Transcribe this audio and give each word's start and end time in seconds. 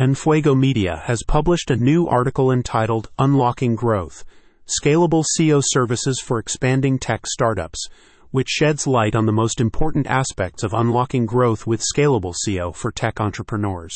Enfuego 0.00 0.58
Media 0.58 1.02
has 1.04 1.22
published 1.28 1.70
a 1.70 1.76
new 1.76 2.08
article 2.08 2.50
entitled 2.50 3.10
Unlocking 3.18 3.74
Growth 3.76 4.24
Scalable 4.66 5.22
SEO 5.38 5.60
Services 5.62 6.22
for 6.24 6.38
Expanding 6.38 6.98
Tech 6.98 7.26
Startups, 7.26 7.86
which 8.30 8.48
sheds 8.48 8.86
light 8.86 9.14
on 9.14 9.26
the 9.26 9.32
most 9.32 9.60
important 9.60 10.06
aspects 10.06 10.62
of 10.62 10.72
unlocking 10.72 11.26
growth 11.26 11.66
with 11.66 11.84
scalable 11.84 12.32
SEO 12.48 12.74
for 12.74 12.90
tech 12.90 13.20
entrepreneurs 13.20 13.94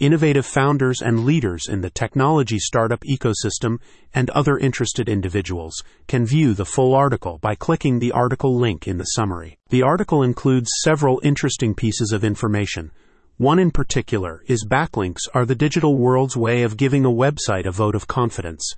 innovative 0.00 0.44
founders 0.44 1.00
and 1.00 1.24
leaders 1.24 1.68
in 1.68 1.82
the 1.82 1.90
technology 1.90 2.58
startup 2.58 3.00
ecosystem, 3.04 3.78
and 4.12 4.28
other 4.30 4.58
interested 4.58 5.08
individuals 5.08 5.84
can 6.08 6.26
view 6.26 6.52
the 6.52 6.64
full 6.64 6.96
article 6.96 7.38
by 7.38 7.54
clicking 7.54 8.00
the 8.00 8.10
article 8.10 8.56
link 8.56 8.88
in 8.88 8.98
the 8.98 9.04
summary. 9.04 9.56
The 9.68 9.82
article 9.82 10.24
includes 10.24 10.68
several 10.82 11.20
interesting 11.22 11.76
pieces 11.76 12.10
of 12.10 12.24
information. 12.24 12.90
One 13.38 13.58
in 13.58 13.72
particular 13.72 14.44
is 14.46 14.64
backlinks 14.64 15.22
are 15.34 15.44
the 15.44 15.56
digital 15.56 15.98
world's 15.98 16.36
way 16.36 16.62
of 16.62 16.76
giving 16.76 17.04
a 17.04 17.10
website 17.10 17.66
a 17.66 17.72
vote 17.72 17.96
of 17.96 18.06
confidence. 18.06 18.74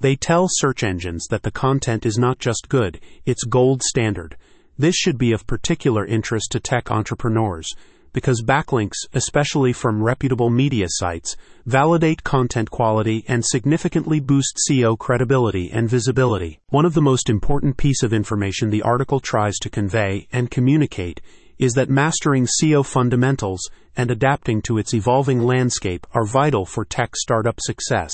They 0.00 0.16
tell 0.16 0.48
search 0.50 0.82
engines 0.82 1.26
that 1.30 1.44
the 1.44 1.50
content 1.50 2.04
is 2.04 2.18
not 2.18 2.38
just 2.38 2.68
good, 2.68 3.00
it's 3.24 3.44
gold 3.44 3.82
standard. 3.82 4.36
This 4.76 4.94
should 4.94 5.16
be 5.16 5.32
of 5.32 5.46
particular 5.46 6.04
interest 6.04 6.52
to 6.52 6.60
tech 6.60 6.90
entrepreneurs 6.90 7.72
because 8.12 8.42
backlinks, 8.42 8.96
especially 9.14 9.72
from 9.72 10.02
reputable 10.02 10.50
media 10.50 10.86
sites, 10.88 11.34
validate 11.64 12.22
content 12.22 12.70
quality 12.70 13.24
and 13.28 13.46
significantly 13.46 14.20
boost 14.20 14.58
SEO 14.68 14.98
credibility 14.98 15.70
and 15.72 15.88
visibility. 15.88 16.58
One 16.68 16.84
of 16.84 16.92
the 16.92 17.00
most 17.00 17.30
important 17.30 17.78
piece 17.78 18.02
of 18.02 18.12
information 18.12 18.68
the 18.68 18.82
article 18.82 19.20
tries 19.20 19.56
to 19.60 19.70
convey 19.70 20.28
and 20.32 20.50
communicate 20.50 21.22
is 21.58 21.72
that 21.72 21.88
mastering 21.88 22.46
SEO 22.46 22.84
fundamentals 22.84 23.60
and 23.96 24.10
adapting 24.10 24.60
to 24.62 24.78
its 24.78 24.94
evolving 24.94 25.40
landscape 25.42 26.06
are 26.12 26.26
vital 26.26 26.66
for 26.66 26.84
tech 26.84 27.16
startup 27.16 27.58
success. 27.60 28.12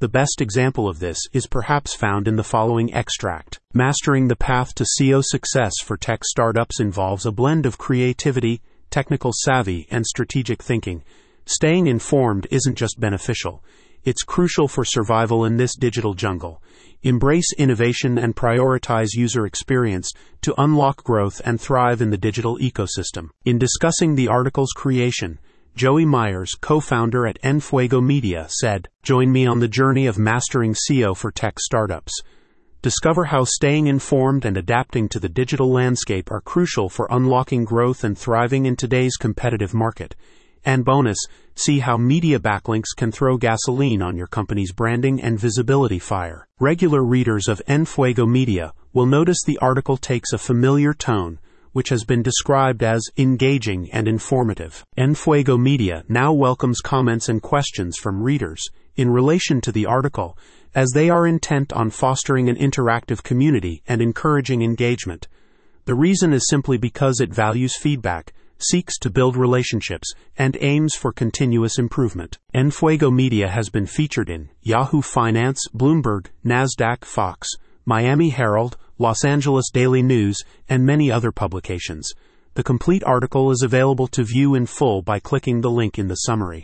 The 0.00 0.08
best 0.08 0.40
example 0.40 0.88
of 0.88 0.98
this 0.98 1.18
is 1.32 1.46
perhaps 1.46 1.94
found 1.94 2.28
in 2.28 2.36
the 2.36 2.44
following 2.44 2.92
extract. 2.92 3.58
Mastering 3.72 4.28
the 4.28 4.36
path 4.36 4.74
to 4.74 4.84
SEO 5.00 5.22
success 5.24 5.72
for 5.82 5.96
tech 5.96 6.24
startups 6.24 6.80
involves 6.80 7.24
a 7.24 7.32
blend 7.32 7.64
of 7.64 7.78
creativity, 7.78 8.60
technical 8.90 9.30
savvy, 9.32 9.86
and 9.90 10.04
strategic 10.04 10.62
thinking, 10.62 11.02
staying 11.46 11.86
informed 11.86 12.46
isn't 12.50 12.76
just 12.76 13.00
beneficial, 13.00 13.62
it's 14.04 14.22
crucial 14.22 14.68
for 14.68 14.84
survival 14.84 15.44
in 15.44 15.56
this 15.56 15.74
digital 15.76 16.14
jungle. 16.14 16.62
Embrace 17.02 17.52
innovation 17.58 18.18
and 18.18 18.36
prioritize 18.36 19.14
user 19.14 19.46
experience 19.46 20.10
to 20.42 20.54
unlock 20.56 21.02
growth 21.04 21.40
and 21.44 21.60
thrive 21.60 22.00
in 22.00 22.10
the 22.10 22.16
digital 22.16 22.58
ecosystem. 22.58 23.30
In 23.44 23.58
discussing 23.58 24.14
the 24.14 24.28
article's 24.28 24.72
creation, 24.74 25.38
Joey 25.76 26.04
Myers, 26.04 26.52
co 26.60 26.80
founder 26.80 27.26
at 27.26 27.40
Enfuego 27.42 28.00
Media, 28.00 28.46
said, 28.48 28.88
Join 29.02 29.32
me 29.32 29.46
on 29.46 29.58
the 29.58 29.68
journey 29.68 30.06
of 30.06 30.18
mastering 30.18 30.74
SEO 30.74 31.16
for 31.16 31.30
tech 31.32 31.58
startups. 31.58 32.12
Discover 32.80 33.24
how 33.24 33.44
staying 33.44 33.86
informed 33.86 34.44
and 34.44 34.56
adapting 34.56 35.08
to 35.08 35.18
the 35.18 35.28
digital 35.28 35.72
landscape 35.72 36.30
are 36.30 36.40
crucial 36.40 36.88
for 36.88 37.08
unlocking 37.10 37.64
growth 37.64 38.04
and 38.04 38.16
thriving 38.16 38.66
in 38.66 38.76
today's 38.76 39.16
competitive 39.16 39.72
market. 39.72 40.14
And 40.64 40.84
bonus, 40.84 41.18
see 41.54 41.80
how 41.80 41.96
media 41.96 42.38
backlinks 42.38 42.96
can 42.96 43.12
throw 43.12 43.36
gasoline 43.36 44.00
on 44.00 44.16
your 44.16 44.26
company's 44.26 44.72
branding 44.72 45.20
and 45.20 45.38
visibility 45.38 45.98
fire. 45.98 46.46
Regular 46.58 47.02
readers 47.02 47.48
of 47.48 47.62
Enfuego 47.68 48.26
Media 48.26 48.72
will 48.92 49.06
notice 49.06 49.42
the 49.44 49.58
article 49.58 49.96
takes 49.96 50.32
a 50.32 50.38
familiar 50.38 50.94
tone, 50.94 51.38
which 51.72 51.90
has 51.90 52.04
been 52.04 52.22
described 52.22 52.82
as 52.82 53.02
engaging 53.18 53.90
and 53.92 54.08
informative. 54.08 54.84
Enfuego 54.96 55.60
Media 55.60 56.04
now 56.08 56.32
welcomes 56.32 56.80
comments 56.80 57.28
and 57.28 57.42
questions 57.42 57.98
from 57.98 58.22
readers 58.22 58.62
in 58.96 59.10
relation 59.10 59.60
to 59.60 59.72
the 59.72 59.84
article 59.84 60.38
as 60.74 60.90
they 60.94 61.10
are 61.10 61.26
intent 61.26 61.72
on 61.72 61.90
fostering 61.90 62.48
an 62.48 62.56
interactive 62.56 63.22
community 63.22 63.82
and 63.86 64.00
encouraging 64.00 64.62
engagement. 64.62 65.28
The 65.84 65.94
reason 65.94 66.32
is 66.32 66.48
simply 66.48 66.78
because 66.78 67.20
it 67.20 67.34
values 67.34 67.76
feedback, 67.76 68.32
seeks 68.58 68.98
to 68.98 69.10
build 69.10 69.36
relationships, 69.36 70.12
and 70.36 70.56
aims 70.60 70.94
for 70.94 71.12
continuous 71.12 71.78
improvement. 71.78 72.38
Enfuego 72.54 73.12
Media 73.12 73.48
has 73.48 73.70
been 73.70 73.86
featured 73.86 74.30
in 74.30 74.48
Yahoo 74.62 75.02
Finance, 75.02 75.66
Bloomberg, 75.74 76.26
NASDAQ, 76.44 77.04
Fox, 77.04 77.48
Miami 77.84 78.30
Herald, 78.30 78.76
Los 78.98 79.24
Angeles 79.24 79.70
Daily 79.72 80.02
News, 80.02 80.42
and 80.68 80.86
many 80.86 81.10
other 81.10 81.32
publications. 81.32 82.12
The 82.54 82.62
complete 82.62 83.02
article 83.02 83.50
is 83.50 83.62
available 83.62 84.06
to 84.08 84.22
view 84.22 84.54
in 84.54 84.66
full 84.66 85.02
by 85.02 85.18
clicking 85.18 85.60
the 85.60 85.70
link 85.70 85.98
in 85.98 86.06
the 86.06 86.14
summary. 86.14 86.62